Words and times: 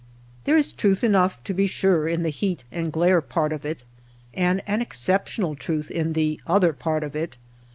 There 0.45 0.57
is 0.57 0.71
truth 0.71 1.03
enough, 1.03 1.39
to 1.43 1.53
be 1.53 1.67
sure, 1.67 2.07
in 2.07 2.23
the 2.23 2.31
heat 2.31 2.63
and 2.71 2.91
glare 2.91 3.21
part 3.21 3.53
of 3.53 3.65
it, 3.67 3.83
and 4.33 4.63
an 4.65 4.81
exceptional 4.81 5.53
truth 5.55 5.91
in 5.91 6.13
the 6.13 6.41
other 6.47 6.73
part 6.73 7.03
of 7.03 7.15
it. 7.15 7.37